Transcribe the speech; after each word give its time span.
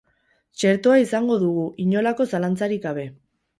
Txertoa 0.61 0.95
izango 1.01 1.37
dugu, 1.45 1.67
inolako 1.87 2.29
zalantzarik 2.35 2.85
gabe. 2.91 3.09